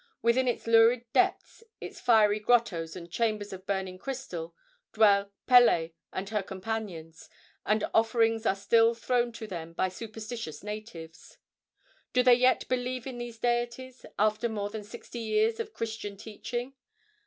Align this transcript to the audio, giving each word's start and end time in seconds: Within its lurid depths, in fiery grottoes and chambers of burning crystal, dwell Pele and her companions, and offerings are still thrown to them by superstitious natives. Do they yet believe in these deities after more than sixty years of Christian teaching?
Within 0.23 0.47
its 0.47 0.65
lurid 0.65 1.05
depths, 1.13 1.61
in 1.79 1.93
fiery 1.93 2.39
grottoes 2.39 2.95
and 2.95 3.11
chambers 3.11 3.53
of 3.53 3.67
burning 3.67 3.99
crystal, 3.99 4.55
dwell 4.93 5.31
Pele 5.45 5.91
and 6.11 6.27
her 6.29 6.41
companions, 6.41 7.29
and 7.67 7.85
offerings 7.93 8.43
are 8.47 8.55
still 8.55 8.95
thrown 8.95 9.31
to 9.33 9.45
them 9.45 9.73
by 9.73 9.89
superstitious 9.89 10.63
natives. 10.63 11.37
Do 12.13 12.23
they 12.23 12.33
yet 12.33 12.67
believe 12.67 13.05
in 13.05 13.19
these 13.19 13.37
deities 13.37 14.03
after 14.17 14.49
more 14.49 14.71
than 14.71 14.83
sixty 14.83 15.19
years 15.19 15.59
of 15.59 15.71
Christian 15.71 16.17
teaching? 16.17 16.73